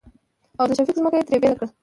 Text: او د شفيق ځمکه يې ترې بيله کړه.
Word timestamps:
او 0.59 0.65
د 0.69 0.71
شفيق 0.77 0.95
ځمکه 0.99 1.17
يې 1.19 1.25
ترې 1.27 1.37
بيله 1.41 1.55
کړه. 1.59 1.67